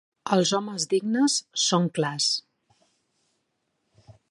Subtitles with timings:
[0.35, 2.31] Els homes dignes són clars.